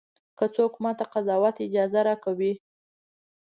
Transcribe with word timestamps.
که 0.37 0.45
څوک 0.55 0.73
ماته 0.83 1.05
د 1.07 1.09
قضاوت 1.13 1.55
اجازه 1.67 1.99
راکوي. 2.07 2.53